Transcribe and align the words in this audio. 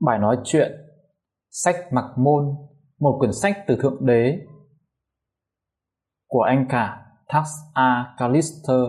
Bài 0.00 0.18
nói 0.18 0.36
chuyện 0.44 0.72
Sách 1.50 1.76
Mặc 1.92 2.04
Môn 2.16 2.44
Một 3.00 3.16
quyển 3.18 3.32
sách 3.32 3.56
từ 3.66 3.76
Thượng 3.82 4.06
Đế 4.06 4.38
Của 6.28 6.40
anh 6.40 6.66
cả 6.68 7.06
Tax 7.28 7.46
A. 7.74 8.14
Callister 8.18 8.80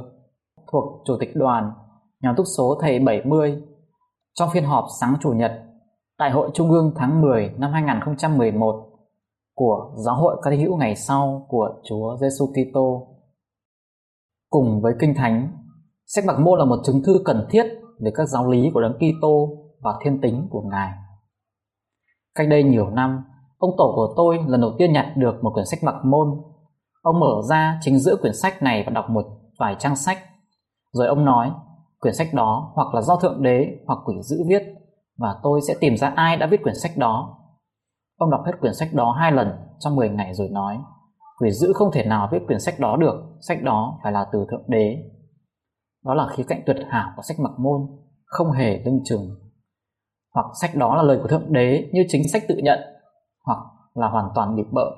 thuộc 0.72 1.04
Chủ 1.06 1.18
tịch 1.20 1.30
đoàn 1.36 1.72
nhóm 2.22 2.36
túc 2.36 2.46
số 2.58 2.78
thầy 2.82 3.00
70 3.00 3.62
trong 4.34 4.50
phiên 4.54 4.66
họp 4.66 4.86
sáng 5.02 5.16
Chủ 5.22 5.30
nhật 5.30 5.52
Đại 6.20 6.32
hội 6.32 6.50
Trung 6.54 6.72
ương 6.72 6.94
tháng 6.96 7.22
10 7.22 7.50
năm 7.58 7.72
2011 7.74 8.90
của 9.56 9.96
Giáo 10.06 10.16
hội 10.16 10.42
Các 10.44 10.52
hữu 10.52 10.78
ngày 10.78 10.96
sau 10.96 11.46
của 11.50 11.82
Chúa 11.84 12.18
Giêsu 12.22 12.46
Kitô. 12.46 13.08
Cùng 14.50 14.82
với 14.82 14.94
Kinh 15.00 15.14
Thánh, 15.16 15.52
sách 16.06 16.26
Mặc 16.28 16.40
Môn 16.40 16.60
là 16.60 16.66
một 16.66 16.80
chứng 16.84 17.04
thư 17.06 17.22
cần 17.26 17.48
thiết 17.50 17.64
về 18.00 18.12
các 18.16 18.26
giáo 18.26 18.52
lý 18.52 18.70
của 18.74 18.82
Đấng 18.82 18.98
Kitô 18.98 19.58
và 19.82 19.92
thiên 20.04 20.22
tính 20.22 20.48
của 20.50 20.62
Ngài. 20.72 20.92
Cách 22.36 22.48
đây 22.50 22.64
nhiều 22.64 22.90
năm, 22.90 23.24
ông 23.58 23.72
tổ 23.78 23.94
của 23.96 24.14
tôi 24.18 24.40
lần 24.48 24.62
đầu 24.62 24.72
tiên 24.78 24.94
nhặt 24.94 25.06
được 25.16 25.44
một 25.44 25.52
quyển 25.54 25.66
sách 25.66 25.84
mặc 25.84 25.96
môn. 26.06 26.28
Ông 27.02 27.20
mở 27.20 27.42
ra 27.50 27.80
chính 27.82 28.00
giữa 28.00 28.16
quyển 28.22 28.34
sách 28.34 28.64
này 28.64 28.84
và 28.86 28.92
đọc 28.92 29.10
một 29.10 29.26
vài 29.60 29.76
trang 29.80 29.96
sách. 29.96 30.18
Rồi 30.92 31.08
ông 31.08 31.26
nói, 31.26 31.52
quyển 32.00 32.14
sách 32.14 32.28
đó 32.34 32.72
hoặc 32.76 32.94
là 32.94 33.02
do 33.02 33.16
Thượng 33.16 33.44
Đế 33.44 33.68
hoặc 33.88 34.00
quỷ 34.06 34.16
dữ 34.22 34.38
viết 34.48 34.64
và 35.18 35.36
tôi 35.44 35.60
sẽ 35.68 35.76
tìm 35.80 35.98
ra 35.98 36.14
ai 36.16 36.38
đã 36.38 36.48
viết 36.48 36.64
quyển 36.64 36.76
sách 36.76 36.92
đó. 36.98 37.38
Ông 38.18 38.32
đọc 38.32 38.42
hết 38.46 38.52
quyển 38.62 38.74
sách 38.74 38.90
đó 38.94 39.16
hai 39.20 39.32
lần 39.32 39.48
trong 39.80 39.96
10 39.96 40.10
ngày 40.10 40.34
rồi 40.34 40.50
nói, 40.50 40.78
quỷ 41.40 41.52
dữ 41.52 41.74
không 41.74 41.92
thể 41.92 42.06
nào 42.06 42.30
viết 42.32 42.40
quyển 42.48 42.60
sách 42.60 42.80
đó 42.80 42.98
được, 42.98 43.16
sách 43.42 43.64
đó 43.64 44.00
phải 44.04 44.12
là 44.12 44.26
từ 44.34 44.46
Thượng 44.52 44.64
Đế. 44.68 44.98
Đó 46.06 46.14
là 46.14 46.28
khía 46.28 46.44
cạnh 46.48 46.64
tuyệt 46.66 46.78
hảo 46.90 47.12
của 47.16 47.22
sách 47.22 47.40
mặc 47.40 47.52
môn, 47.58 47.82
không 48.26 48.52
hề 48.52 48.82
lưng 48.86 49.00
chừng 49.06 49.30
hoặc 50.34 50.46
sách 50.62 50.76
đó 50.76 50.96
là 50.96 51.04
lời 51.04 51.20
của 51.22 51.28
thượng 51.28 51.54
đế 51.54 51.90
như 51.94 52.06
chính 52.08 52.30
sách 52.30 52.44
tự 52.48 52.58
nhận, 52.58 52.80
hoặc 53.46 53.60
là 53.94 54.08
hoàn 54.08 54.30
toàn 54.36 54.56
bịp 54.56 54.68
bợ. 54.72 54.92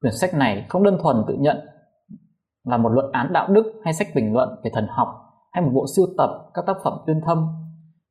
Quyển 0.00 0.12
sách 0.20 0.34
này 0.34 0.66
không 0.68 0.82
đơn 0.82 0.98
thuần 1.02 1.24
tự 1.28 1.34
nhận 1.34 1.56
là 2.64 2.76
một 2.76 2.88
luận 2.88 3.12
án 3.12 3.32
đạo 3.32 3.48
đức 3.48 3.80
hay 3.84 3.94
sách 3.94 4.08
bình 4.14 4.32
luận 4.32 4.48
về 4.64 4.70
thần 4.74 4.86
học 4.90 5.08
hay 5.52 5.64
một 5.64 5.70
bộ 5.74 5.86
sưu 5.96 6.06
tập 6.18 6.30
các 6.54 6.64
tác 6.66 6.76
phẩm 6.84 6.92
tuyên 7.06 7.20
thâm. 7.26 7.46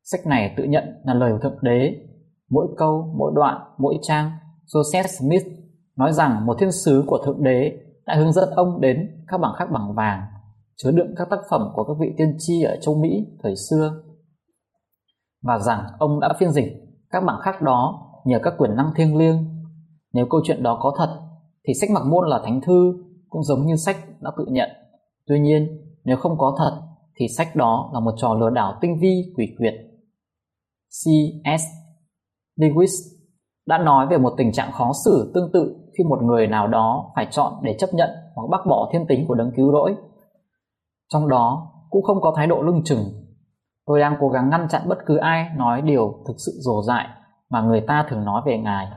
Sách 0.03 0.19
này 0.25 0.53
tự 0.57 0.63
nhận 0.63 0.83
là 1.05 1.13
lời 1.13 1.31
của 1.31 1.39
thượng 1.39 1.59
đế. 1.61 1.95
Mỗi 2.49 2.67
câu, 2.77 3.13
mỗi 3.17 3.31
đoạn, 3.35 3.61
mỗi 3.77 3.95
trang, 4.01 4.31
joseph 4.73 5.07
smith 5.07 5.43
nói 5.95 6.13
rằng 6.13 6.45
một 6.45 6.55
thiên 6.59 6.71
sứ 6.71 7.03
của 7.07 7.17
thượng 7.25 7.43
đế 7.43 7.77
đã 8.05 8.15
hướng 8.15 8.31
dẫn 8.31 8.49
ông 8.55 8.81
đến 8.81 9.23
các 9.27 9.38
bảng 9.38 9.53
khắc 9.57 9.71
bằng 9.71 9.93
vàng, 9.95 10.21
chứa 10.75 10.91
đựng 10.91 11.13
các 11.17 11.28
tác 11.29 11.39
phẩm 11.49 11.72
của 11.73 11.83
các 11.83 11.94
vị 11.99 12.13
tiên 12.17 12.35
tri 12.39 12.63
ở 12.63 12.75
châu 12.81 12.95
Mỹ 12.95 13.28
thời 13.44 13.55
xưa 13.55 14.03
và 15.43 15.59
rằng 15.59 15.85
ông 15.99 16.19
đã 16.19 16.33
phiên 16.39 16.51
dịch 16.51 16.73
các 17.09 17.23
bảng 17.27 17.39
khác 17.41 17.61
đó 17.61 18.09
nhờ 18.25 18.39
các 18.43 18.53
quyền 18.57 18.75
năng 18.75 18.91
thiêng 18.95 19.17
liêng. 19.17 19.37
Nếu 20.13 20.25
câu 20.29 20.41
chuyện 20.43 20.63
đó 20.63 20.79
có 20.81 20.93
thật, 20.97 21.19
thì 21.67 21.73
sách 21.81 21.89
mặc 21.89 22.03
môn 22.05 22.29
là 22.29 22.41
thánh 22.45 22.61
thư 22.61 22.93
cũng 23.29 23.43
giống 23.43 23.65
như 23.65 23.75
sách 23.75 23.97
đã 24.21 24.31
tự 24.37 24.45
nhận. 24.49 24.69
Tuy 25.27 25.39
nhiên, 25.39 25.67
nếu 26.03 26.17
không 26.17 26.37
có 26.37 26.55
thật, 26.57 26.81
thì 27.15 27.27
sách 27.37 27.55
đó 27.55 27.89
là 27.93 27.99
một 27.99 28.13
trò 28.17 28.33
lừa 28.33 28.49
đảo 28.49 28.77
tinh 28.81 28.97
vi 29.01 29.33
quỷ 29.35 29.47
quyệt. 29.57 29.73
C.S. 30.89 31.63
Lewis 32.59 33.13
đã 33.65 33.77
nói 33.77 34.07
về 34.07 34.17
một 34.17 34.33
tình 34.37 34.51
trạng 34.51 34.71
khó 34.71 34.91
xử 35.05 35.31
tương 35.35 35.51
tự 35.53 35.75
khi 35.97 36.03
một 36.03 36.23
người 36.23 36.47
nào 36.47 36.67
đó 36.67 37.11
phải 37.15 37.27
chọn 37.31 37.53
để 37.61 37.75
chấp 37.79 37.89
nhận 37.93 38.09
hoặc 38.35 38.47
bác 38.51 38.65
bỏ 38.69 38.89
thiên 38.93 39.05
tính 39.07 39.25
của 39.27 39.35
đấng 39.35 39.51
cứu 39.55 39.71
rỗi. 39.71 39.95
Trong 41.13 41.29
đó 41.29 41.71
cũng 41.89 42.03
không 42.03 42.21
có 42.21 42.33
thái 42.35 42.47
độ 42.47 42.61
lưng 42.61 42.81
chừng 42.85 43.22
Tôi 43.85 43.99
đang 43.99 44.17
cố 44.19 44.29
gắng 44.29 44.49
ngăn 44.49 44.67
chặn 44.67 44.81
bất 44.88 44.97
cứ 45.05 45.17
ai 45.17 45.49
nói 45.57 45.81
điều 45.81 46.13
thực 46.27 46.35
sự 46.38 46.51
dồ 46.55 46.81
dại 46.81 47.07
mà 47.49 47.61
người 47.61 47.81
ta 47.81 48.05
thường 48.09 48.25
nói 48.25 48.41
về 48.45 48.57
Ngài. 48.57 48.88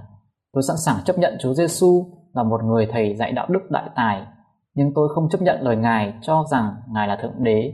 Tôi 0.52 0.62
sẵn 0.62 0.76
sàng 0.76 1.04
chấp 1.04 1.18
nhận 1.18 1.36
Chúa 1.40 1.54
Giêsu 1.54 2.04
là 2.32 2.42
một 2.42 2.64
người 2.64 2.88
thầy 2.92 3.14
dạy 3.14 3.32
đạo 3.32 3.46
đức 3.50 3.70
đại 3.70 3.90
tài, 3.96 4.26
nhưng 4.74 4.94
tôi 4.94 5.08
không 5.14 5.28
chấp 5.28 5.42
nhận 5.42 5.60
lời 5.60 5.76
Ngài 5.76 6.14
cho 6.22 6.44
rằng 6.50 6.74
Ngài 6.88 7.08
là 7.08 7.16
Thượng 7.22 7.44
Đế. 7.44 7.72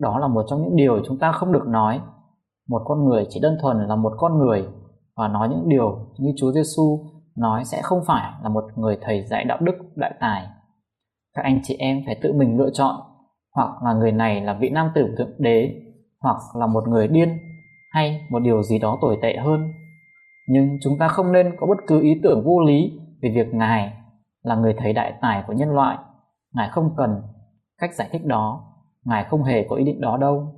Đó 0.00 0.18
là 0.18 0.28
một 0.28 0.44
trong 0.50 0.62
những 0.62 0.76
điều 0.76 1.02
chúng 1.06 1.18
ta 1.18 1.32
không 1.32 1.52
được 1.52 1.66
nói. 1.66 2.00
Một 2.68 2.82
con 2.84 3.04
người 3.04 3.26
chỉ 3.30 3.40
đơn 3.40 3.58
thuần 3.62 3.86
là 3.88 3.96
một 3.96 4.12
con 4.16 4.38
người 4.38 4.68
và 5.16 5.28
nói 5.28 5.48
những 5.48 5.68
điều 5.68 5.98
như 6.18 6.32
Chúa 6.36 6.52
Giêsu 6.52 6.98
nói 7.36 7.64
sẽ 7.64 7.82
không 7.82 8.00
phải 8.06 8.32
là 8.42 8.48
một 8.48 8.64
người 8.76 8.98
thầy 9.02 9.22
dạy 9.22 9.44
đạo 9.44 9.58
đức 9.60 9.74
đại 9.96 10.14
tài. 10.20 10.46
Các 11.36 11.42
anh 11.42 11.60
chị 11.62 11.76
em 11.78 12.02
phải 12.06 12.20
tự 12.22 12.32
mình 12.32 12.58
lựa 12.58 12.70
chọn 12.72 12.96
hoặc 13.54 13.82
là 13.84 13.92
người 13.92 14.12
này 14.12 14.40
là 14.40 14.56
vị 14.60 14.70
nam 14.70 14.90
tử 14.94 15.14
thượng 15.18 15.32
đế 15.38 15.72
hoặc 16.20 16.36
là 16.54 16.66
một 16.66 16.88
người 16.88 17.08
điên 17.08 17.38
hay 17.90 18.26
một 18.30 18.38
điều 18.38 18.62
gì 18.62 18.78
đó 18.78 18.98
tồi 19.00 19.18
tệ 19.22 19.36
hơn. 19.36 19.72
Nhưng 20.48 20.78
chúng 20.82 20.98
ta 20.98 21.08
không 21.08 21.32
nên 21.32 21.56
có 21.60 21.66
bất 21.66 21.78
cứ 21.86 22.00
ý 22.02 22.20
tưởng 22.22 22.42
vô 22.44 22.60
lý 22.60 22.92
về 23.22 23.32
việc 23.34 23.54
ngài 23.54 23.92
là 24.42 24.54
người 24.54 24.74
thầy 24.78 24.92
đại 24.92 25.14
tài 25.22 25.44
của 25.46 25.52
nhân 25.52 25.70
loại. 25.70 25.98
Ngài 26.52 26.68
không 26.72 26.94
cần 26.96 27.22
cách 27.78 27.94
giải 27.94 28.08
thích 28.12 28.24
đó. 28.24 28.66
Ngài 29.04 29.24
không 29.30 29.42
hề 29.42 29.66
có 29.68 29.76
ý 29.76 29.84
định 29.84 30.00
đó 30.00 30.16
đâu. 30.16 30.54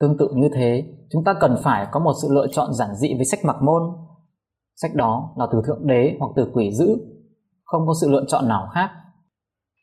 Tương 0.00 0.18
tự 0.18 0.28
như 0.34 0.48
thế, 0.54 0.84
chúng 1.10 1.24
ta 1.24 1.34
cần 1.40 1.56
phải 1.62 1.86
có 1.92 2.00
một 2.00 2.12
sự 2.22 2.28
lựa 2.34 2.46
chọn 2.52 2.72
giản 2.72 2.94
dị 2.94 3.14
với 3.14 3.24
sách 3.24 3.40
mặc 3.44 3.56
môn. 3.62 3.82
Sách 4.76 4.94
đó 4.94 5.34
là 5.36 5.46
từ 5.52 5.62
thượng 5.66 5.86
đế 5.86 6.16
hoặc 6.20 6.32
từ 6.36 6.50
quỷ 6.54 6.70
dữ, 6.72 6.96
không 7.64 7.86
có 7.86 7.94
sự 8.00 8.10
lựa 8.10 8.24
chọn 8.28 8.48
nào 8.48 8.68
khác. 8.74 8.90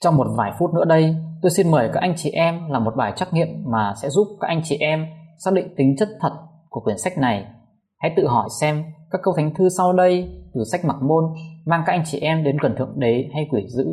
Trong 0.01 0.17
một 0.17 0.27
vài 0.37 0.51
phút 0.59 0.73
nữa 0.73 0.85
đây 0.85 1.15
tôi 1.41 1.51
xin 1.51 1.71
mời 1.71 1.89
các 1.93 1.99
anh 1.99 2.13
chị 2.17 2.29
em 2.29 2.69
làm 2.69 2.83
một 2.83 2.95
bài 2.95 3.13
trắc 3.15 3.33
nghiệm 3.33 3.47
mà 3.65 3.93
sẽ 4.01 4.09
giúp 4.09 4.27
các 4.39 4.47
anh 4.47 4.61
chị 4.63 4.77
em 4.77 5.05
xác 5.37 5.53
định 5.53 5.75
tính 5.77 5.95
chất 5.99 6.09
thật 6.21 6.31
của 6.69 6.81
quyển 6.81 6.97
sách 6.97 7.17
này. 7.17 7.45
Hãy 7.97 8.13
tự 8.17 8.27
hỏi 8.27 8.49
xem 8.61 8.83
các 9.11 9.21
câu 9.23 9.33
thánh 9.37 9.53
thư 9.53 9.69
sau 9.69 9.93
đây 9.93 10.29
từ 10.53 10.63
sách 10.71 10.85
mặc 10.85 10.97
môn 11.01 11.23
mang 11.65 11.83
các 11.85 11.93
anh 11.93 12.03
chị 12.05 12.19
em 12.19 12.43
đến 12.43 12.57
gần 12.61 12.75
thượng 12.77 12.99
đế 12.99 13.29
hay 13.33 13.47
quỷ 13.51 13.67
dữ. 13.67 13.85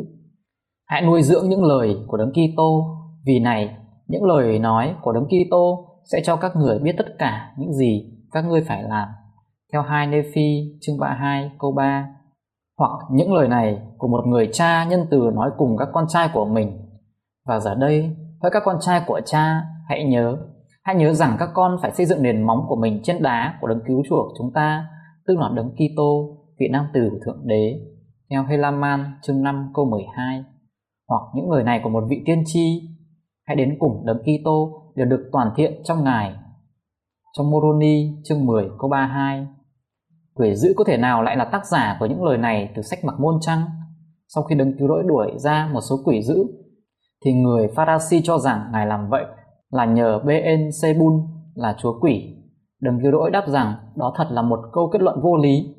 Hãy 0.85 1.01
nuôi 1.01 1.23
dưỡng 1.23 1.49
những 1.49 1.63
lời 1.63 1.95
của 2.07 2.17
Đấng 2.17 2.31
Kitô, 2.31 2.97
vì 3.25 3.39
này 3.39 3.75
những 4.07 4.23
lời 4.23 4.59
nói 4.59 4.95
của 5.01 5.11
Đấng 5.11 5.25
Kitô 5.25 5.85
sẽ 6.11 6.21
cho 6.23 6.35
các 6.35 6.55
người 6.55 6.79
biết 6.79 6.95
tất 6.97 7.07
cả 7.19 7.53
những 7.57 7.73
gì 7.73 8.11
các 8.31 8.45
ngươi 8.45 8.61
phải 8.61 8.83
làm. 8.83 9.07
Theo 9.73 9.81
2 9.81 10.07
Nephi 10.07 10.77
chương 10.81 10.99
32 10.99 11.51
câu 11.59 11.71
3 11.71 12.07
hoặc 12.77 12.91
những 13.11 13.33
lời 13.33 13.47
này 13.47 13.77
của 13.97 14.07
một 14.07 14.27
người 14.27 14.49
cha 14.53 14.85
nhân 14.85 15.05
từ 15.11 15.31
nói 15.33 15.49
cùng 15.57 15.77
các 15.77 15.87
con 15.93 16.05
trai 16.07 16.29
của 16.33 16.45
mình 16.45 16.88
và 17.49 17.59
giờ 17.59 17.75
đây, 17.75 18.15
với 18.41 18.51
các 18.51 18.63
con 18.65 18.77
trai 18.81 19.01
của 19.07 19.21
cha, 19.25 19.61
hãy 19.87 20.03
nhớ, 20.03 20.37
hãy 20.83 20.95
nhớ 20.95 21.13
rằng 21.13 21.35
các 21.39 21.49
con 21.53 21.77
phải 21.81 21.91
xây 21.91 22.05
dựng 22.05 22.23
nền 22.23 22.43
móng 22.43 22.65
của 22.67 22.75
mình 22.75 22.99
trên 23.03 23.23
đá 23.23 23.57
của 23.61 23.67
đấng 23.67 23.81
cứu 23.87 24.03
chuộc 24.09 24.33
chúng 24.37 24.51
ta, 24.53 24.87
tức 25.27 25.37
là 25.37 25.49
đấng 25.55 25.69
Kitô, 25.69 26.37
vị 26.59 26.67
nam 26.71 26.85
tử 26.93 27.09
của 27.11 27.17
thượng 27.25 27.47
đế, 27.47 27.79
theo 28.29 28.43
Helaman 28.43 29.05
chương 29.21 29.43
5 29.43 29.71
câu 29.73 29.85
12. 29.85 30.43
Hoặc 31.07 31.21
những 31.35 31.49
người 31.49 31.63
này 31.63 31.81
của 31.83 31.89
một 31.89 32.03
vị 32.09 32.23
tiên 32.25 32.43
tri, 32.45 32.81
hãy 33.47 33.55
đến 33.55 33.77
cùng 33.79 34.05
đấng 34.05 34.19
Kitô 34.19 34.81
đều 34.95 35.05
được 35.05 35.29
toàn 35.31 35.51
thiện 35.55 35.73
trong 35.83 36.03
Ngài. 36.03 36.35
Trong 37.37 37.51
Moroni 37.51 38.21
chương 38.23 38.45
10 38.45 38.69
câu 38.79 38.89
32. 38.89 39.47
Quỷ 40.33 40.55
dữ 40.55 40.73
có 40.77 40.83
thể 40.83 40.97
nào 40.97 41.23
lại 41.23 41.37
là 41.37 41.45
tác 41.45 41.65
giả 41.65 41.97
của 41.99 42.05
những 42.05 42.23
lời 42.23 42.37
này 42.37 42.71
từ 42.75 42.81
sách 42.81 42.99
mặc 43.03 43.15
môn 43.19 43.35
chăng? 43.41 43.61
Sau 44.27 44.43
khi 44.43 44.55
đấng 44.55 44.77
cứu 44.77 44.87
rỗi 44.87 45.03
đuổi 45.07 45.31
ra 45.37 45.69
một 45.73 45.81
số 45.89 45.95
quỷ 46.05 46.21
dữ 46.21 46.45
thì 47.25 47.33
người 47.33 47.67
Pharisee 47.75 48.21
cho 48.23 48.37
rằng 48.37 48.69
ngài 48.71 48.87
làm 48.87 49.09
vậy 49.09 49.25
là 49.69 49.85
nhờ 49.85 50.19
Ben 50.25 50.71
Sebun 50.71 51.13
là 51.55 51.75
chúa 51.79 51.99
quỷ. 51.99 52.35
Đừng 52.81 52.99
cứu 53.01 53.11
đỗi 53.11 53.31
đáp 53.31 53.43
rằng 53.47 53.75
đó 53.95 54.13
thật 54.17 54.27
là 54.31 54.41
một 54.41 54.59
câu 54.73 54.89
kết 54.93 55.01
luận 55.01 55.21
vô 55.23 55.37
lý. 55.37 55.75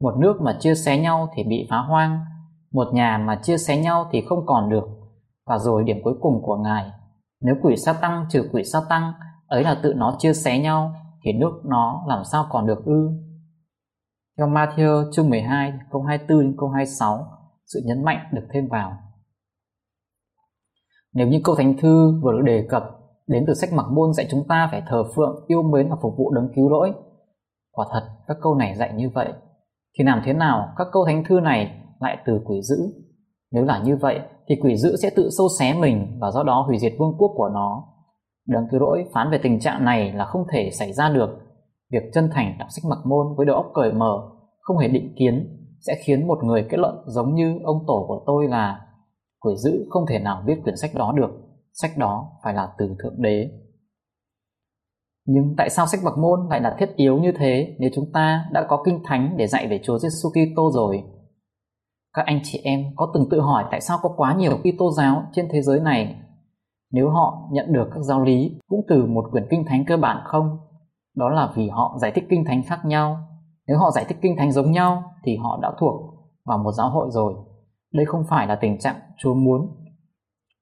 Một 0.00 0.14
nước 0.18 0.40
mà 0.40 0.56
chia 0.60 0.74
xé 0.74 0.98
nhau 0.98 1.28
thì 1.34 1.44
bị 1.44 1.66
phá 1.70 1.78
hoang, 1.78 2.20
một 2.72 2.88
nhà 2.92 3.18
mà 3.18 3.40
chia 3.42 3.58
xé 3.58 3.76
nhau 3.76 4.08
thì 4.12 4.20
không 4.28 4.46
còn 4.46 4.70
được. 4.70 4.84
Và 5.46 5.58
rồi 5.58 5.84
điểm 5.84 5.96
cuối 6.04 6.14
cùng 6.20 6.42
của 6.42 6.56
ngài, 6.56 6.90
nếu 7.40 7.54
quỷ 7.62 7.76
sa 7.76 7.92
tăng 7.92 8.26
trừ 8.30 8.48
quỷ 8.52 8.64
sa 8.64 8.78
tăng, 8.88 9.12
ấy 9.46 9.62
là 9.62 9.76
tự 9.82 9.94
nó 9.94 10.16
chia 10.18 10.32
xé 10.32 10.58
nhau 10.58 10.92
thì 11.24 11.32
nước 11.32 11.60
nó 11.64 12.04
làm 12.08 12.24
sao 12.24 12.46
còn 12.50 12.66
được 12.66 12.84
ư? 12.84 13.10
Theo 14.38 14.46
Matthew 14.46 15.12
chương 15.12 15.30
12 15.30 15.72
câu 15.90 16.02
24 16.02 16.40
đến 16.40 16.54
câu 16.58 16.68
26, 16.68 17.26
sự 17.66 17.80
nhấn 17.84 18.04
mạnh 18.04 18.18
được 18.32 18.46
thêm 18.52 18.68
vào. 18.68 18.92
Nếu 21.14 21.28
như 21.28 21.40
câu 21.44 21.54
thánh 21.54 21.76
thư 21.76 22.20
vừa 22.22 22.32
được 22.32 22.42
đề 22.44 22.66
cập 22.68 22.82
đến 23.26 23.44
từ 23.46 23.54
sách 23.54 23.72
mặc 23.72 23.86
môn 23.92 24.12
dạy 24.12 24.26
chúng 24.30 24.48
ta 24.48 24.68
phải 24.70 24.82
thờ 24.88 25.04
phượng, 25.16 25.44
yêu 25.46 25.62
mến 25.62 25.88
và 25.90 25.96
phục 26.02 26.12
vụ 26.18 26.30
đấng 26.30 26.48
cứu 26.56 26.68
rỗi. 26.70 26.92
Quả 27.72 27.86
thật, 27.92 28.02
các 28.26 28.36
câu 28.42 28.54
này 28.54 28.74
dạy 28.76 28.92
như 28.94 29.10
vậy. 29.14 29.32
Thì 29.98 30.04
làm 30.04 30.22
thế 30.24 30.32
nào 30.32 30.68
các 30.76 30.86
câu 30.92 31.04
thánh 31.06 31.24
thư 31.28 31.40
này 31.40 31.70
lại 32.00 32.16
từ 32.26 32.40
quỷ 32.44 32.62
dữ? 32.62 32.76
Nếu 33.52 33.64
là 33.64 33.82
như 33.84 33.96
vậy, 33.96 34.20
thì 34.48 34.54
quỷ 34.62 34.76
dữ 34.76 34.96
sẽ 34.96 35.10
tự 35.16 35.28
sâu 35.38 35.46
xé 35.58 35.74
mình 35.80 36.18
và 36.20 36.30
do 36.30 36.42
đó 36.42 36.64
hủy 36.66 36.78
diệt 36.78 36.92
vương 36.98 37.14
quốc 37.18 37.30
của 37.36 37.48
nó. 37.54 37.84
Đấng 38.46 38.66
cứu 38.70 38.80
rỗi 38.80 39.04
phán 39.14 39.30
về 39.30 39.38
tình 39.42 39.60
trạng 39.60 39.84
này 39.84 40.12
là 40.12 40.24
không 40.24 40.42
thể 40.52 40.70
xảy 40.70 40.92
ra 40.92 41.08
được. 41.08 41.30
Việc 41.92 42.02
chân 42.14 42.30
thành 42.32 42.56
đọc 42.58 42.68
sách 42.70 42.90
mặc 42.90 42.98
môn 43.06 43.26
với 43.36 43.46
đầu 43.46 43.56
óc 43.56 43.66
cởi 43.74 43.92
mở, 43.92 44.12
không 44.60 44.78
hề 44.78 44.88
định 44.88 45.14
kiến, 45.18 45.60
sẽ 45.86 45.94
khiến 46.04 46.26
một 46.26 46.44
người 46.44 46.66
kết 46.70 46.78
luận 46.78 46.94
giống 47.06 47.34
như 47.34 47.58
ông 47.64 47.78
tổ 47.86 48.04
của 48.08 48.22
tôi 48.26 48.48
là 48.48 48.83
Người 49.44 49.56
giữ 49.56 49.86
không 49.90 50.04
thể 50.08 50.18
nào 50.18 50.42
viết 50.46 50.60
quyển 50.62 50.76
sách 50.76 50.90
đó 50.94 51.12
được 51.16 51.30
sách 51.72 51.90
đó 51.98 52.32
phải 52.44 52.54
là 52.54 52.68
từ 52.78 52.96
thượng 53.02 53.22
đế 53.22 53.50
nhưng 55.26 55.54
tại 55.56 55.70
sao 55.70 55.86
sách 55.86 56.00
bậc 56.04 56.18
môn 56.18 56.40
lại 56.50 56.60
là 56.60 56.76
thiết 56.78 56.96
yếu 56.96 57.18
như 57.18 57.32
thế 57.38 57.76
nếu 57.78 57.90
chúng 57.94 58.12
ta 58.12 58.44
đã 58.52 58.66
có 58.68 58.82
kinh 58.84 59.00
thánh 59.04 59.34
để 59.36 59.46
dạy 59.46 59.66
về 59.66 59.80
Chúa 59.84 59.98
Giêsu 59.98 60.28
Kitô 60.30 60.70
rồi? 60.72 61.02
Các 62.12 62.26
anh 62.26 62.40
chị 62.42 62.60
em 62.64 62.80
có 62.96 63.10
từng 63.14 63.28
tự 63.30 63.40
hỏi 63.40 63.64
tại 63.70 63.80
sao 63.80 63.98
có 64.02 64.14
quá 64.16 64.34
nhiều 64.34 64.56
Kitô 64.56 64.90
giáo 64.90 65.22
trên 65.32 65.48
thế 65.52 65.62
giới 65.62 65.80
này? 65.80 66.16
Nếu 66.92 67.10
họ 67.10 67.48
nhận 67.52 67.72
được 67.72 67.88
các 67.94 68.00
giáo 68.00 68.22
lý 68.22 68.60
cũng 68.68 68.80
từ 68.88 69.06
một 69.06 69.24
quyển 69.30 69.46
kinh 69.50 69.64
thánh 69.68 69.84
cơ 69.86 69.96
bản 69.96 70.22
không? 70.24 70.58
Đó 71.16 71.28
là 71.28 71.52
vì 71.56 71.68
họ 71.68 71.98
giải 72.00 72.12
thích 72.14 72.24
kinh 72.30 72.44
thánh 72.44 72.62
khác 72.66 72.80
nhau. 72.84 73.18
Nếu 73.66 73.78
họ 73.78 73.90
giải 73.90 74.04
thích 74.08 74.18
kinh 74.22 74.36
thánh 74.38 74.52
giống 74.52 74.72
nhau 74.72 75.02
thì 75.24 75.36
họ 75.36 75.58
đã 75.62 75.72
thuộc 75.80 76.00
vào 76.44 76.58
một 76.58 76.72
giáo 76.72 76.90
hội 76.90 77.08
rồi. 77.10 77.34
Đây 77.94 78.06
không 78.06 78.22
phải 78.30 78.46
là 78.46 78.58
tình 78.60 78.78
trạng 78.78 78.96
Chúa 79.18 79.34
muốn 79.34 79.60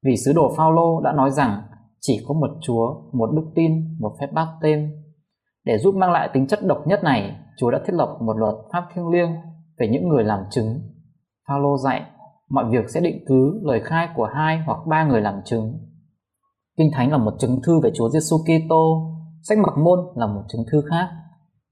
vì 0.04 0.16
sứ 0.24 0.32
đồ 0.32 0.52
Phaolô 0.56 1.00
đã 1.00 1.12
nói 1.12 1.30
rằng 1.30 1.62
chỉ 2.00 2.24
có 2.28 2.34
một 2.34 2.50
Chúa, 2.60 3.02
một 3.12 3.30
đức 3.34 3.52
tin, 3.54 3.72
một 4.00 4.16
phép 4.20 4.26
báp 4.32 4.48
tên. 4.62 4.90
Để 5.64 5.78
giúp 5.78 5.94
mang 5.94 6.12
lại 6.12 6.30
tính 6.32 6.46
chất 6.46 6.58
độc 6.66 6.86
nhất 6.86 7.04
này, 7.04 7.36
Chúa 7.58 7.70
đã 7.70 7.80
thiết 7.86 7.92
lập 7.94 8.16
một 8.20 8.36
luật 8.36 8.54
pháp 8.72 8.84
thiêng 8.94 9.08
liêng 9.08 9.30
về 9.78 9.88
những 9.88 10.08
người 10.08 10.24
làm 10.24 10.40
chứng. 10.50 10.80
Phaolô 11.48 11.76
dạy, 11.76 12.02
mọi 12.50 12.64
việc 12.70 12.90
sẽ 12.90 13.00
định 13.00 13.24
cứ 13.26 13.60
lời 13.62 13.80
khai 13.84 14.08
của 14.16 14.28
hai 14.34 14.58
hoặc 14.66 14.78
ba 14.86 15.04
người 15.04 15.20
làm 15.20 15.40
chứng. 15.44 15.78
Kinh 16.78 16.90
Thánh 16.92 17.10
là 17.10 17.18
một 17.18 17.34
chứng 17.38 17.60
thư 17.66 17.80
về 17.80 17.90
Chúa 17.94 18.08
Giêsu 18.08 18.36
Kitô, 18.38 19.12
sách 19.42 19.58
mặc 19.58 19.74
môn 19.78 19.98
là 20.16 20.26
một 20.26 20.42
chứng 20.48 20.64
thư 20.72 20.82
khác. 20.90 21.08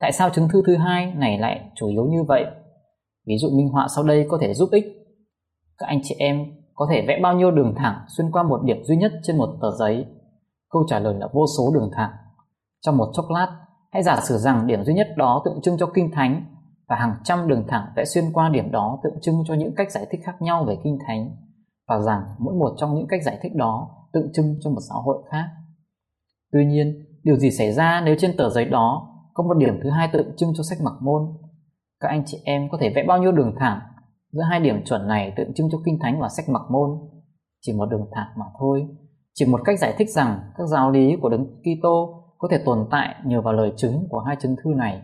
Tại 0.01 0.13
sao 0.13 0.31
chứng 0.31 0.49
thư 0.53 0.63
thứ 0.67 0.77
hai 0.77 1.15
này 1.15 1.39
lại 1.39 1.71
chủ 1.75 1.89
yếu 1.89 2.05
như 2.05 2.23
vậy? 2.29 2.45
Ví 3.27 3.35
dụ 3.39 3.49
minh 3.57 3.69
họa 3.69 3.87
sau 3.97 4.05
đây 4.05 4.27
có 4.29 4.39
thể 4.41 4.55
giúp 4.55 4.69
ích. 4.73 4.85
Các 5.81 5.87
anh 5.87 6.01
chị 6.03 6.15
em 6.19 6.47
có 6.75 6.87
thể 6.91 7.05
vẽ 7.09 7.21
bao 7.23 7.35
nhiêu 7.35 7.51
đường 7.51 7.75
thẳng 7.77 8.05
xuyên 8.09 8.31
qua 8.31 8.43
một 8.43 8.61
điểm 8.65 8.85
duy 8.85 8.97
nhất 8.97 9.13
trên 9.23 9.39
một 9.39 9.49
tờ 9.63 9.71
giấy? 9.79 10.07
Câu 10.71 10.85
trả 10.89 10.99
lời 10.99 11.15
là 11.15 11.29
vô 11.33 11.47
số 11.59 11.71
đường 11.75 11.91
thẳng. 11.93 12.11
Trong 12.81 12.97
một 12.97 13.11
chốc 13.13 13.25
lát, 13.31 13.57
hãy 13.93 14.03
giả 14.03 14.21
sử 14.21 14.39
rằng 14.39 14.67
điểm 14.67 14.85
duy 14.85 14.95
nhất 14.95 15.09
đó 15.17 15.43
tượng 15.45 15.61
trưng 15.63 15.77
cho 15.79 15.87
kinh 15.95 16.11
thánh 16.11 16.45
và 16.89 16.97
hàng 16.97 17.15
trăm 17.25 17.49
đường 17.49 17.65
thẳng 17.69 17.87
vẽ 17.97 18.05
xuyên 18.05 18.25
qua 18.33 18.49
điểm 18.49 18.71
đó 18.71 18.99
tượng 19.03 19.21
trưng 19.23 19.43
cho 19.47 19.55
những 19.55 19.75
cách 19.75 19.91
giải 19.91 20.07
thích 20.11 20.21
khác 20.25 20.43
nhau 20.43 20.65
về 20.65 20.77
kinh 20.85 20.99
thánh 21.07 21.37
và 21.89 21.99
rằng 21.99 22.23
mỗi 22.39 22.55
một 22.55 22.75
trong 22.77 22.95
những 22.95 23.07
cách 23.09 23.23
giải 23.23 23.39
thích 23.43 23.55
đó 23.55 23.91
tượng 24.13 24.33
trưng 24.33 24.55
cho 24.61 24.71
một 24.71 24.81
xã 24.89 24.95
hội 24.95 25.23
khác. 25.31 25.45
Tuy 26.53 26.65
nhiên, 26.65 27.07
điều 27.23 27.37
gì 27.37 27.51
xảy 27.51 27.73
ra 27.73 28.03
nếu 28.05 28.15
trên 28.19 28.37
tờ 28.37 28.51
giấy 28.51 28.65
đó 28.65 29.09
có 29.35 29.45
một 29.45 29.55
điểm 29.55 29.81
thứ 29.83 29.91
hai 29.91 30.09
tượng 30.13 30.37
trưng 30.37 30.53
cho 30.57 30.63
sách 30.63 30.79
mặc 30.83 30.95
môn? 31.01 31.23
Các 32.01 32.09
anh 32.09 32.23
chị 32.27 32.39
em 32.45 32.69
có 32.71 32.79
thể 32.81 32.93
vẽ 32.95 33.05
bao 33.09 33.19
nhiêu 33.19 33.33
đường 33.33 33.55
thẳng 33.59 33.81
Giữa 34.33 34.43
hai 34.51 34.61
điểm 34.61 34.85
chuẩn 34.85 35.09
này 35.09 35.33
tượng 35.37 35.55
trưng 35.55 35.69
cho 35.73 35.79
kinh 35.85 35.99
thánh 36.03 36.21
và 36.21 36.29
sách 36.29 36.49
mặc 36.49 36.63
môn, 36.71 36.91
chỉ 37.61 37.73
một 37.73 37.87
đường 37.87 38.07
thẳng 38.13 38.29
mà 38.37 38.45
thôi. 38.59 38.89
Chỉ 39.35 39.47
một 39.47 39.61
cách 39.65 39.79
giải 39.79 39.95
thích 39.99 40.11
rằng 40.11 40.41
các 40.57 40.67
giáo 40.67 40.91
lý 40.91 41.17
của 41.23 41.29
Đấng 41.29 41.47
Kitô 41.47 42.25
có 42.39 42.49
thể 42.51 42.63
tồn 42.65 42.89
tại 42.91 43.15
nhờ 43.25 43.41
vào 43.43 43.55
lời 43.55 43.73
chứng 43.77 44.07
của 44.11 44.19
hai 44.19 44.37
chứng 44.41 44.57
thư 44.65 44.71
này. 44.77 45.03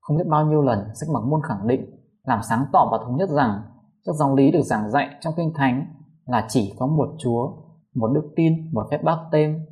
Không 0.00 0.16
biết 0.16 0.26
bao 0.30 0.46
nhiêu 0.46 0.62
lần 0.62 0.78
sách 1.00 1.08
mặc 1.14 1.22
môn 1.30 1.40
khẳng 1.48 1.66
định, 1.68 1.84
làm 2.24 2.40
sáng 2.48 2.64
tỏ 2.72 2.88
và 2.92 2.98
thống 3.04 3.16
nhất 3.16 3.28
rằng 3.30 3.62
các 4.06 4.14
giáo 4.14 4.36
lý 4.36 4.50
được 4.50 4.62
giảng 4.62 4.90
dạy 4.90 5.08
trong 5.20 5.34
kinh 5.36 5.52
thánh 5.54 5.86
là 6.26 6.46
chỉ 6.48 6.74
có 6.78 6.86
một 6.86 7.08
Chúa, 7.18 7.52
một 7.94 8.08
đức 8.14 8.32
tin, 8.36 8.52
một 8.72 8.86
phép 8.90 9.02
báp 9.04 9.18
tên. 9.32 9.66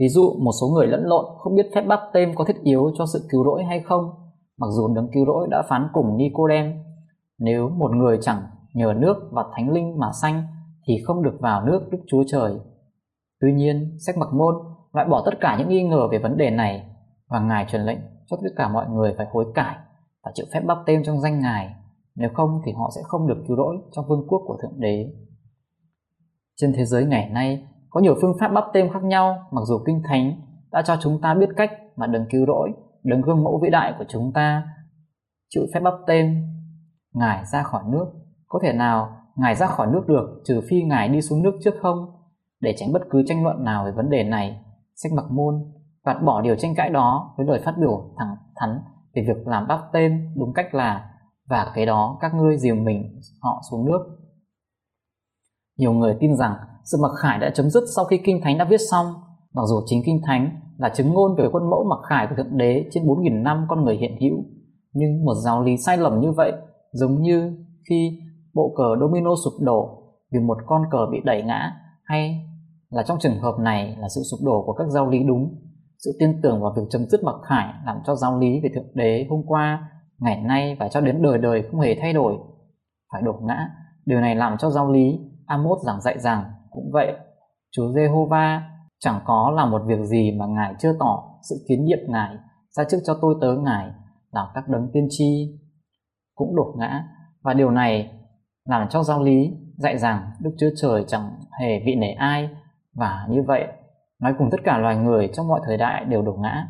Ví 0.00 0.08
dụ 0.08 0.34
một 0.44 0.52
số 0.60 0.66
người 0.66 0.86
lẫn 0.86 1.04
lộn 1.04 1.24
không 1.38 1.54
biết 1.54 1.66
phép 1.74 1.82
báp 1.88 2.00
tên 2.12 2.34
có 2.34 2.44
thiết 2.44 2.56
yếu 2.62 2.90
cho 2.98 3.04
sự 3.12 3.26
cứu 3.30 3.44
rỗi 3.44 3.64
hay 3.64 3.80
không, 3.80 4.04
mặc 4.58 4.66
dù 4.70 4.94
đấng 4.94 5.08
cứu 5.12 5.26
rỗi 5.26 5.48
đã 5.50 5.62
phán 5.68 5.88
cùng 5.92 6.16
Nicodem 6.16 6.72
nếu 7.40 7.68
một 7.68 7.90
người 7.96 8.18
chẳng 8.22 8.42
nhờ 8.74 8.94
nước 8.96 9.28
và 9.30 9.44
thánh 9.56 9.70
linh 9.70 9.98
mà 9.98 10.06
sanh 10.22 10.42
thì 10.86 10.94
không 11.04 11.22
được 11.22 11.36
vào 11.40 11.64
nước 11.64 11.88
Đức 11.90 11.98
Chúa 12.06 12.24
Trời. 12.26 12.58
Tuy 13.40 13.52
nhiên, 13.52 13.96
sách 14.06 14.18
mặc 14.18 14.28
môn 14.32 14.54
loại 14.92 15.08
bỏ 15.08 15.22
tất 15.24 15.40
cả 15.40 15.56
những 15.58 15.68
nghi 15.68 15.82
ngờ 15.82 16.08
về 16.12 16.18
vấn 16.18 16.36
đề 16.36 16.50
này 16.50 16.86
và 17.28 17.40
Ngài 17.40 17.66
truyền 17.68 17.82
lệnh 17.82 17.98
cho 18.26 18.36
tất 18.42 18.50
cả 18.56 18.68
mọi 18.68 18.86
người 18.88 19.14
phải 19.16 19.26
hối 19.32 19.44
cải 19.54 19.76
và 20.24 20.32
chịu 20.34 20.46
phép 20.52 20.60
bắp 20.60 20.78
tên 20.86 21.02
trong 21.04 21.20
danh 21.20 21.40
Ngài. 21.40 21.74
Nếu 22.14 22.30
không 22.34 22.60
thì 22.66 22.72
họ 22.72 22.90
sẽ 22.96 23.00
không 23.04 23.28
được 23.28 23.44
cứu 23.48 23.56
rỗi 23.56 23.76
trong 23.92 24.04
vương 24.08 24.26
quốc 24.28 24.42
của 24.46 24.58
Thượng 24.62 24.80
Đế. 24.80 25.12
Trên 26.56 26.72
thế 26.76 26.84
giới 26.84 27.04
ngày 27.04 27.30
nay, 27.30 27.68
có 27.90 28.00
nhiều 28.00 28.14
phương 28.22 28.36
pháp 28.40 28.48
bắp 28.48 28.64
tên 28.72 28.92
khác 28.92 29.02
nhau 29.02 29.48
mặc 29.50 29.60
dù 29.64 29.78
Kinh 29.86 30.02
Thánh 30.08 30.40
đã 30.72 30.82
cho 30.82 30.96
chúng 31.00 31.20
ta 31.20 31.34
biết 31.34 31.48
cách 31.56 31.70
mà 31.96 32.06
đừng 32.06 32.24
cứu 32.30 32.46
rỗi, 32.46 32.72
đừng 33.02 33.20
gương 33.20 33.44
mẫu 33.44 33.60
vĩ 33.62 33.70
đại 33.70 33.94
của 33.98 34.04
chúng 34.08 34.32
ta 34.32 34.62
chịu 35.48 35.62
phép 35.74 35.80
bắp 35.80 35.94
tên 36.06 36.46
Ngài 37.12 37.44
ra 37.46 37.62
khỏi 37.62 37.82
nước. 37.86 38.06
Có 38.48 38.58
thể 38.62 38.72
nào 38.72 39.16
Ngài 39.36 39.54
ra 39.54 39.66
khỏi 39.66 39.86
nước 39.86 40.02
được 40.08 40.42
trừ 40.44 40.60
phi 40.68 40.82
Ngài 40.82 41.08
đi 41.08 41.20
xuống 41.20 41.42
nước 41.42 41.58
trước 41.64 41.74
không? 41.82 41.98
Để 42.60 42.74
tránh 42.78 42.92
bất 42.92 43.02
cứ 43.10 43.22
tranh 43.26 43.44
luận 43.44 43.64
nào 43.64 43.84
về 43.84 43.92
vấn 43.92 44.10
đề 44.10 44.24
này, 44.24 44.64
sách 44.94 45.12
mặc 45.12 45.24
môn 45.30 45.54
gạt 46.04 46.22
bỏ 46.24 46.40
điều 46.40 46.56
tranh 46.56 46.74
cãi 46.74 46.90
đó 46.90 47.34
với 47.36 47.46
lời 47.46 47.60
phát 47.64 47.74
biểu 47.80 48.14
thẳng 48.18 48.36
thắn 48.56 48.78
về 49.14 49.24
việc 49.28 49.46
làm 49.46 49.66
bắp 49.68 49.80
tên 49.92 50.34
đúng 50.36 50.52
cách 50.54 50.74
là 50.74 51.10
và 51.48 51.72
cái 51.74 51.86
đó 51.86 52.18
các 52.20 52.34
ngươi 52.34 52.56
dìu 52.58 52.74
mình 52.74 53.20
họ 53.42 53.62
xuống 53.70 53.86
nước. 53.86 54.18
Nhiều 55.78 55.92
người 55.92 56.16
tin 56.20 56.36
rằng 56.36 56.54
sự 56.84 56.98
mặc 57.02 57.12
khải 57.22 57.38
đã 57.38 57.50
chấm 57.54 57.70
dứt 57.70 57.84
sau 57.96 58.04
khi 58.04 58.20
Kinh 58.24 58.40
Thánh 58.44 58.58
đã 58.58 58.64
viết 58.64 58.80
xong, 58.90 59.06
mặc 59.54 59.62
dù 59.66 59.80
chính 59.86 60.02
Kinh 60.06 60.20
Thánh 60.26 60.60
là 60.78 60.88
chứng 60.88 61.12
ngôn 61.12 61.36
về 61.36 61.48
quân 61.52 61.70
mẫu 61.70 61.84
mặc 61.90 61.98
khải 62.08 62.26
của 62.26 62.34
Thượng 62.36 62.58
Đế 62.58 62.88
trên 62.90 63.04
4.000 63.04 63.42
năm 63.42 63.66
con 63.68 63.84
người 63.84 63.96
hiện 63.96 64.16
hữu. 64.20 64.44
Nhưng 64.92 65.24
một 65.24 65.34
giáo 65.44 65.62
lý 65.62 65.76
sai 65.76 65.96
lầm 65.96 66.20
như 66.20 66.32
vậy 66.32 66.52
giống 66.92 67.22
như 67.22 67.56
khi 67.88 68.18
bộ 68.54 68.74
cờ 68.76 69.00
domino 69.00 69.30
sụp 69.44 69.52
đổ 69.60 70.00
vì 70.32 70.38
một 70.38 70.58
con 70.66 70.82
cờ 70.90 71.06
bị 71.12 71.18
đẩy 71.24 71.42
ngã, 71.42 71.72
hay 72.04 72.46
là 72.90 73.02
trong 73.02 73.18
trường 73.20 73.38
hợp 73.38 73.54
này 73.60 73.96
là 73.98 74.08
sự 74.08 74.20
sụp 74.30 74.40
đổ 74.46 74.62
của 74.66 74.72
các 74.72 74.88
giáo 74.88 75.10
lý 75.10 75.18
đúng. 75.24 75.54
Sự 76.04 76.10
tin 76.20 76.40
tưởng 76.42 76.62
vào 76.62 76.72
việc 76.76 76.82
chấm 76.90 77.06
dứt 77.06 77.24
mặc 77.24 77.36
khải 77.48 77.74
làm 77.86 77.96
cho 78.06 78.14
giáo 78.14 78.38
lý 78.38 78.60
về 78.62 78.70
thượng 78.74 78.94
đế 78.94 79.26
hôm 79.30 79.40
qua, 79.46 79.90
ngày 80.18 80.42
nay 80.42 80.76
và 80.80 80.88
cho 80.88 81.00
đến 81.00 81.22
đời 81.22 81.38
đời 81.38 81.62
không 81.70 81.80
hề 81.80 81.96
thay 82.00 82.12
đổi. 82.12 82.38
Phải 83.12 83.22
đổ 83.22 83.32
ngã, 83.42 83.68
điều 84.06 84.20
này 84.20 84.34
làm 84.34 84.56
cho 84.58 84.70
giáo 84.70 84.92
lý 84.92 85.18
Amos 85.46 85.78
giảng 85.86 86.00
dạy 86.00 86.18
rằng 86.18 86.44
cũng 86.70 86.90
vậy, 86.92 87.12
Chúa 87.70 87.88
Jehovah 87.88 88.60
chẳng 88.98 89.20
có 89.24 89.52
là 89.56 89.66
một 89.66 89.82
việc 89.86 90.04
gì 90.04 90.30
mà 90.38 90.46
Ngài 90.46 90.74
chưa 90.78 90.92
tỏ 90.98 91.40
sự 91.50 91.56
kiến 91.68 91.84
nhiệm 91.84 91.98
Ngài, 92.08 92.36
ra 92.70 92.84
trước 92.90 92.98
cho 93.04 93.18
tôi 93.22 93.34
tớ 93.40 93.56
Ngài 93.56 93.90
là 94.30 94.50
các 94.54 94.68
đấng 94.68 94.90
tiên 94.92 95.06
tri 95.10 95.59
cũng 96.40 96.56
đổ 96.56 96.74
ngã. 96.78 97.04
Và 97.42 97.54
điều 97.54 97.70
này 97.70 98.10
làm 98.64 98.88
cho 98.88 99.02
giáo 99.02 99.22
lý 99.22 99.52
dạy 99.76 99.98
rằng 99.98 100.30
Đức 100.40 100.50
Chúa 100.58 100.70
Trời 100.76 101.04
chẳng 101.08 101.30
hề 101.60 101.82
vị 101.86 101.94
nể 101.94 102.10
ai. 102.12 102.48
Và 102.94 103.26
như 103.30 103.42
vậy, 103.46 103.66
nói 104.20 104.34
cùng 104.38 104.48
tất 104.50 104.58
cả 104.64 104.78
loài 104.78 104.96
người 104.96 105.30
trong 105.32 105.48
mọi 105.48 105.60
thời 105.66 105.76
đại 105.76 106.04
đều 106.04 106.22
đổ 106.22 106.32
ngã. 106.32 106.66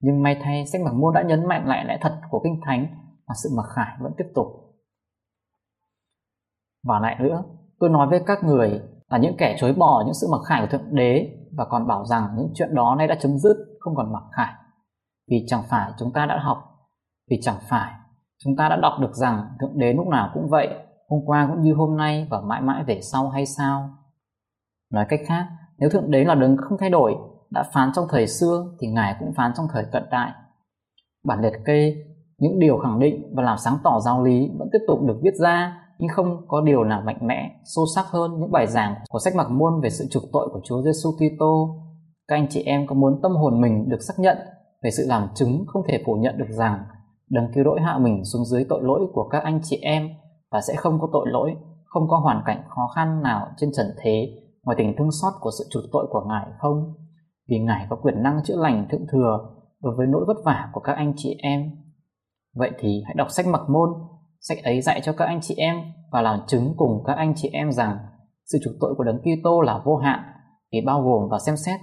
Nhưng 0.00 0.22
may 0.22 0.40
thay, 0.42 0.66
sách 0.66 0.80
mặc 0.84 0.94
môn 0.94 1.14
đã 1.14 1.22
nhấn 1.22 1.48
mạnh 1.48 1.66
lại 1.66 1.84
lẽ 1.84 1.98
thật 2.00 2.20
của 2.30 2.40
kinh 2.44 2.60
thánh 2.66 2.86
và 3.28 3.34
sự 3.42 3.48
mặc 3.56 3.66
khải 3.76 3.96
vẫn 4.00 4.12
tiếp 4.18 4.24
tục. 4.34 4.46
Và 6.84 7.00
lại 7.00 7.16
nữa, 7.20 7.44
tôi 7.78 7.90
nói 7.90 8.06
với 8.10 8.20
các 8.26 8.44
người 8.44 8.80
là 9.08 9.18
những 9.18 9.36
kẻ 9.38 9.56
chối 9.58 9.72
bỏ 9.72 10.02
những 10.04 10.14
sự 10.14 10.26
mặc 10.30 10.40
khải 10.48 10.60
của 10.60 10.66
thượng 10.66 10.94
đế 10.94 11.38
và 11.56 11.64
còn 11.64 11.86
bảo 11.86 12.04
rằng 12.04 12.28
những 12.36 12.50
chuyện 12.54 12.74
đó 12.74 12.94
nay 12.98 13.06
đã 13.06 13.14
chấm 13.20 13.38
dứt, 13.38 13.56
không 13.80 13.94
còn 13.96 14.12
mặc 14.12 14.22
khải. 14.32 14.52
Vì 15.30 15.44
chẳng 15.46 15.62
phải 15.68 15.90
chúng 15.98 16.12
ta 16.12 16.26
đã 16.26 16.38
học, 16.38 16.58
vì 17.30 17.38
chẳng 17.42 17.56
phải 17.68 17.92
Chúng 18.44 18.56
ta 18.56 18.68
đã 18.68 18.76
đọc 18.76 18.92
được 19.00 19.14
rằng 19.14 19.48
Thượng 19.60 19.78
Đế 19.78 19.92
lúc 19.92 20.06
nào 20.06 20.30
cũng 20.34 20.48
vậy, 20.48 20.68
hôm 21.08 21.20
qua 21.26 21.48
cũng 21.50 21.62
như 21.62 21.74
hôm 21.74 21.96
nay 21.96 22.26
và 22.30 22.40
mãi 22.40 22.60
mãi 22.60 22.84
về 22.86 23.00
sau 23.00 23.28
hay 23.28 23.46
sao? 23.46 23.90
Nói 24.92 25.06
cách 25.08 25.20
khác, 25.26 25.46
nếu 25.78 25.90
Thượng 25.90 26.10
Đế 26.10 26.24
là 26.24 26.34
đấng 26.34 26.56
không 26.56 26.78
thay 26.78 26.90
đổi, 26.90 27.14
đã 27.50 27.62
phán 27.72 27.90
trong 27.94 28.04
thời 28.10 28.26
xưa 28.26 28.64
thì 28.80 28.88
Ngài 28.88 29.16
cũng 29.20 29.32
phán 29.36 29.52
trong 29.56 29.66
thời 29.72 29.84
cận 29.92 30.02
đại. 30.10 30.32
Bản 31.24 31.40
liệt 31.40 31.52
kê 31.64 31.96
những 32.38 32.58
điều 32.58 32.78
khẳng 32.78 32.98
định 32.98 33.32
và 33.36 33.42
làm 33.42 33.58
sáng 33.58 33.78
tỏ 33.84 34.00
giáo 34.00 34.24
lý 34.24 34.50
vẫn 34.58 34.68
tiếp 34.72 34.78
tục 34.88 34.98
được 35.02 35.20
viết 35.22 35.34
ra 35.34 35.78
nhưng 35.98 36.08
không 36.08 36.48
có 36.48 36.60
điều 36.60 36.84
nào 36.84 37.02
mạnh 37.06 37.18
mẽ, 37.20 37.50
sâu 37.64 37.84
sắc 37.94 38.06
hơn 38.06 38.40
những 38.40 38.52
bài 38.52 38.66
giảng 38.66 38.94
của 39.08 39.18
sách 39.18 39.34
mặc 39.36 39.50
môn 39.50 39.80
về 39.82 39.90
sự 39.90 40.04
trục 40.10 40.22
tội 40.32 40.48
của 40.52 40.60
Chúa 40.64 40.82
Giêsu 40.82 41.10
Kitô. 41.12 41.76
Các 42.28 42.36
anh 42.36 42.46
chị 42.50 42.62
em 42.62 42.86
có 42.86 42.94
muốn 42.94 43.20
tâm 43.22 43.32
hồn 43.32 43.60
mình 43.60 43.88
được 43.88 44.02
xác 44.02 44.14
nhận 44.18 44.36
về 44.82 44.90
sự 44.90 45.04
làm 45.06 45.28
chứng 45.34 45.64
không 45.66 45.82
thể 45.88 46.02
phủ 46.06 46.14
nhận 46.14 46.38
được 46.38 46.48
rằng 46.50 46.84
đừng 47.32 47.44
cứu 47.54 47.64
rỗi 47.64 47.80
hạ 47.80 47.98
mình 47.98 48.24
xuống 48.24 48.44
dưới 48.44 48.64
tội 48.68 48.80
lỗi 48.82 49.00
của 49.12 49.28
các 49.28 49.42
anh 49.42 49.60
chị 49.62 49.78
em 49.82 50.08
và 50.50 50.60
sẽ 50.60 50.74
không 50.76 50.98
có 51.00 51.08
tội 51.12 51.26
lỗi, 51.30 51.56
không 51.84 52.02
có 52.08 52.18
hoàn 52.18 52.42
cảnh 52.46 52.62
khó 52.68 52.88
khăn 52.94 53.22
nào 53.22 53.46
trên 53.56 53.70
trần 53.76 53.86
thế 54.02 54.28
ngoài 54.62 54.76
tình 54.78 54.94
thương 54.98 55.10
xót 55.22 55.32
của 55.40 55.50
sự 55.58 55.64
chuộc 55.70 55.82
tội 55.92 56.06
của 56.10 56.24
Ngài 56.28 56.46
không? 56.58 56.94
Vì 57.48 57.58
Ngài 57.58 57.86
có 57.90 57.96
quyền 57.96 58.22
năng 58.22 58.40
chữa 58.44 58.56
lành 58.56 58.86
thượng 58.90 59.06
thừa 59.12 59.38
đối 59.82 59.96
với 59.96 60.06
nỗi 60.06 60.24
vất 60.26 60.36
vả 60.44 60.68
của 60.72 60.80
các 60.80 60.92
anh 60.92 61.12
chị 61.16 61.36
em. 61.42 61.70
Vậy 62.54 62.70
thì 62.78 63.02
hãy 63.06 63.14
đọc 63.14 63.30
sách 63.30 63.46
mặc 63.46 63.62
môn, 63.68 63.88
sách 64.40 64.58
ấy 64.64 64.80
dạy 64.80 65.00
cho 65.04 65.12
các 65.12 65.24
anh 65.24 65.40
chị 65.42 65.54
em 65.54 65.76
và 66.12 66.22
làm 66.22 66.40
chứng 66.46 66.74
cùng 66.76 67.02
các 67.06 67.16
anh 67.16 67.32
chị 67.36 67.48
em 67.52 67.72
rằng 67.72 67.98
sự 68.44 68.58
chuộc 68.64 68.74
tội 68.80 68.94
của 68.96 69.04
Đấng 69.04 69.18
Kitô 69.18 69.60
là 69.60 69.82
vô 69.84 69.96
hạn 69.96 70.20
vì 70.72 70.78
bao 70.86 71.02
gồm 71.02 71.28
và 71.30 71.38
xem 71.38 71.56
xét 71.56 71.80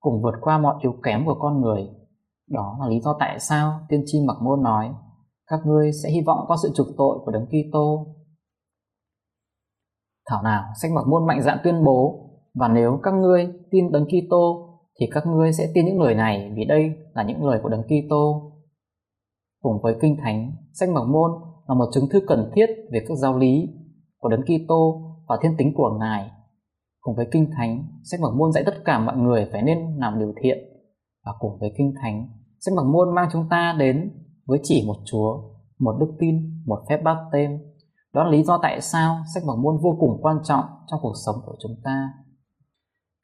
cùng 0.00 0.22
vượt 0.22 0.34
qua 0.40 0.58
mọi 0.58 0.74
yếu 0.82 0.94
kém 1.04 1.26
của 1.26 1.36
con 1.40 1.60
người. 1.60 1.88
Đó 2.48 2.78
là 2.80 2.88
lý 2.88 3.00
do 3.00 3.16
tại 3.20 3.40
sao 3.40 3.80
tiên 3.88 4.02
tri 4.06 4.20
mặc 4.26 4.36
môn 4.42 4.62
nói 4.62 4.94
các 5.48 5.60
ngươi 5.66 5.92
sẽ 5.92 6.10
hy 6.10 6.20
vọng 6.26 6.44
qua 6.46 6.56
sự 6.62 6.72
trục 6.74 6.86
tội 6.96 7.18
của 7.24 7.30
Đấng 7.30 7.46
Kitô. 7.46 8.06
Thảo 10.30 10.42
nào 10.42 10.64
sách 10.82 10.90
mặc 10.94 11.06
môn 11.06 11.26
mạnh 11.26 11.42
dạn 11.42 11.58
tuyên 11.64 11.84
bố 11.84 12.24
và 12.54 12.68
nếu 12.68 13.00
các 13.02 13.14
ngươi 13.14 13.48
tin 13.70 13.92
Đấng 13.92 14.06
Kitô 14.06 14.64
thì 15.00 15.06
các 15.10 15.26
ngươi 15.26 15.52
sẽ 15.52 15.70
tin 15.74 15.86
những 15.86 16.00
lời 16.00 16.14
này 16.14 16.52
vì 16.56 16.64
đây 16.64 16.90
là 17.14 17.22
những 17.22 17.44
lời 17.44 17.60
của 17.62 17.68
Đấng 17.68 17.82
Kitô. 17.82 18.52
Cùng 19.62 19.82
với 19.82 19.96
Kinh 20.00 20.16
Thánh, 20.22 20.52
sách 20.72 20.88
mặc 20.88 21.04
môn 21.08 21.30
là 21.68 21.74
một 21.74 21.86
chứng 21.92 22.08
thư 22.12 22.20
cần 22.26 22.50
thiết 22.54 22.66
về 22.92 23.04
các 23.08 23.14
giáo 23.14 23.36
lý 23.36 23.68
của 24.18 24.28
Đấng 24.28 24.42
Kitô 24.42 25.02
và 25.28 25.38
thiên 25.42 25.56
tính 25.58 25.72
của 25.76 25.96
Ngài. 26.00 26.30
Cùng 27.00 27.16
với 27.16 27.26
Kinh 27.32 27.50
Thánh, 27.56 27.88
sách 28.04 28.20
mặc 28.20 28.30
môn 28.36 28.52
dạy 28.52 28.64
tất 28.66 28.74
cả 28.84 28.98
mọi 28.98 29.16
người 29.16 29.48
phải 29.52 29.62
nên 29.62 29.78
làm 29.96 30.18
điều 30.18 30.32
thiện. 30.42 30.58
Và 31.24 31.32
cùng 31.38 31.58
với 31.60 31.72
Kinh 31.78 31.94
Thánh, 32.02 32.28
sách 32.60 32.74
bằng 32.76 32.92
môn 32.92 33.14
mang 33.14 33.28
chúng 33.32 33.48
ta 33.50 33.74
đến 33.78 34.12
với 34.46 34.60
chỉ 34.62 34.84
một 34.86 34.96
Chúa, 35.04 35.42
một 35.78 35.96
đức 36.00 36.12
tin, 36.18 36.62
một 36.66 36.78
phép 36.88 37.02
báp 37.04 37.16
tên. 37.32 37.58
Đó 38.12 38.24
là 38.24 38.30
lý 38.30 38.42
do 38.42 38.58
tại 38.62 38.80
sao 38.80 39.16
sách 39.34 39.42
bằng 39.46 39.62
môn 39.62 39.76
vô 39.82 39.96
cùng 40.00 40.18
quan 40.22 40.36
trọng 40.44 40.64
trong 40.86 41.00
cuộc 41.02 41.14
sống 41.26 41.36
của 41.46 41.56
chúng 41.62 41.76
ta. 41.84 42.08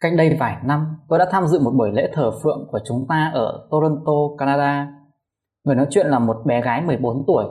Cách 0.01 0.13
đây 0.17 0.37
vài 0.41 0.57
năm, 0.65 0.97
tôi 1.09 1.19
đã 1.19 1.27
tham 1.31 1.47
dự 1.47 1.61
một 1.61 1.71
buổi 1.79 1.93
lễ 1.93 2.11
thờ 2.15 2.31
phượng 2.43 2.69
của 2.71 2.79
chúng 2.87 3.07
ta 3.09 3.31
ở 3.35 3.69
Toronto, 3.71 4.13
Canada. 4.39 4.93
Người 5.65 5.75
nói 5.75 5.87
chuyện 5.91 6.07
là 6.07 6.19
một 6.19 6.37
bé 6.47 6.63
gái 6.63 6.83
14 6.83 7.25
tuổi. 7.27 7.45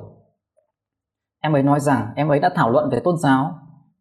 Em 1.41 1.55
ấy 1.55 1.63
nói 1.63 1.79
rằng 1.79 2.07
em 2.15 2.27
ấy 2.27 2.39
đã 2.39 2.49
thảo 2.55 2.69
luận 2.69 2.89
về 2.89 2.99
tôn 3.03 3.17
giáo 3.17 3.55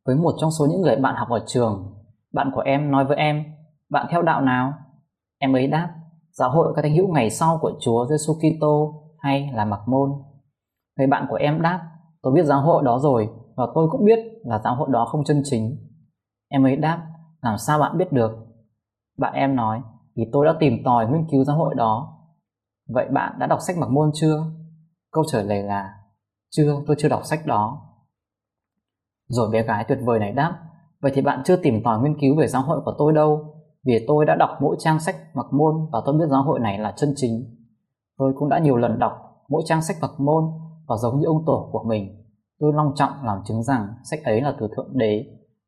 với 0.06 0.16
một 0.16 0.34
trong 0.40 0.50
số 0.50 0.66
những 0.70 0.80
người 0.80 0.96
bạn 0.96 1.14
học 1.16 1.28
ở 1.28 1.44
trường. 1.46 1.94
Bạn 2.32 2.50
của 2.54 2.60
em 2.60 2.90
nói 2.90 3.04
với 3.04 3.16
em, 3.16 3.44
bạn 3.90 4.06
theo 4.10 4.22
đạo 4.22 4.40
nào? 4.40 4.72
Em 5.38 5.56
ấy 5.56 5.66
đáp, 5.66 5.94
giáo 6.32 6.50
hội 6.50 6.72
các 6.76 6.82
thánh 6.82 6.94
hữu 6.94 7.08
ngày 7.08 7.30
sau 7.30 7.58
của 7.62 7.72
Chúa 7.80 8.06
Giêsu 8.06 8.34
Kitô 8.34 9.02
hay 9.18 9.50
là 9.54 9.64
mặc 9.64 9.80
môn. 9.86 10.10
Người 10.98 11.06
bạn 11.06 11.26
của 11.30 11.36
em 11.36 11.62
đáp, 11.62 11.80
tôi 12.22 12.32
biết 12.32 12.44
giáo 12.44 12.60
hội 12.60 12.82
đó 12.84 12.98
rồi 12.98 13.28
và 13.56 13.66
tôi 13.74 13.88
cũng 13.90 14.04
biết 14.04 14.18
là 14.44 14.60
giáo 14.64 14.74
hội 14.74 14.88
đó 14.92 15.06
không 15.12 15.24
chân 15.24 15.42
chính. 15.44 15.76
Em 16.48 16.66
ấy 16.66 16.76
đáp, 16.76 17.06
làm 17.42 17.58
sao 17.58 17.78
bạn 17.78 17.98
biết 17.98 18.12
được? 18.12 18.30
Bạn 19.18 19.34
em 19.34 19.56
nói, 19.56 19.80
vì 20.16 20.22
tôi 20.32 20.46
đã 20.46 20.54
tìm 20.60 20.72
tòi 20.84 21.06
nghiên 21.06 21.26
cứu 21.30 21.44
giáo 21.44 21.56
hội 21.56 21.74
đó. 21.74 22.18
Vậy 22.88 23.08
bạn 23.08 23.38
đã 23.38 23.46
đọc 23.46 23.58
sách 23.66 23.78
mặc 23.78 23.90
môn 23.90 24.10
chưa? 24.14 24.44
Câu 25.12 25.24
trả 25.32 25.42
lời 25.42 25.62
là, 25.62 25.94
chưa, 26.50 26.74
tôi 26.86 26.96
chưa 26.98 27.08
đọc 27.08 27.20
sách 27.24 27.46
đó. 27.46 27.88
Rồi 29.28 29.50
bé 29.52 29.62
gái 29.62 29.84
tuyệt 29.88 29.98
vời 30.04 30.18
này 30.18 30.32
đáp, 30.32 30.58
vậy 31.00 31.12
thì 31.14 31.22
bạn 31.22 31.42
chưa 31.44 31.56
tìm 31.56 31.82
tòi 31.84 32.00
nghiên 32.00 32.20
cứu 32.20 32.36
về 32.38 32.46
giáo 32.46 32.62
hội 32.62 32.80
của 32.84 32.94
tôi 32.98 33.12
đâu, 33.12 33.54
vì 33.86 34.04
tôi 34.08 34.26
đã 34.26 34.34
đọc 34.34 34.50
mỗi 34.60 34.76
trang 34.78 35.00
sách 35.00 35.16
mặc 35.34 35.46
môn 35.52 35.74
và 35.92 36.02
tôi 36.06 36.18
biết 36.18 36.26
giáo 36.30 36.42
hội 36.42 36.60
này 36.60 36.78
là 36.78 36.92
chân 36.96 37.12
chính. 37.16 37.44
Tôi 38.18 38.32
cũng 38.38 38.48
đã 38.48 38.58
nhiều 38.58 38.76
lần 38.76 38.98
đọc 38.98 39.12
mỗi 39.48 39.62
trang 39.64 39.82
sách 39.82 39.96
mặc 40.00 40.10
môn 40.18 40.44
và 40.88 40.96
giống 40.96 41.20
như 41.20 41.26
ông 41.26 41.42
tổ 41.46 41.68
của 41.72 41.84
mình, 41.88 42.24
tôi 42.60 42.72
long 42.74 42.92
trọng 42.94 43.12
làm 43.22 43.38
chứng 43.44 43.62
rằng 43.62 43.86
sách 44.10 44.20
ấy 44.24 44.40
là 44.40 44.54
từ 44.60 44.68
Thượng 44.76 44.98
Đế 44.98 45.24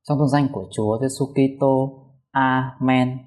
trong 0.08 0.18
tôn 0.18 0.28
danh 0.28 0.48
của 0.52 0.64
Chúa 0.76 0.98
Giêsu 1.00 1.26
Kitô. 1.26 2.00
Amen. 2.30 3.18